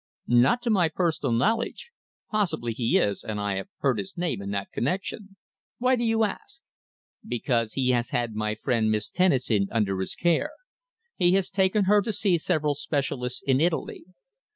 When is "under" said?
9.69-9.99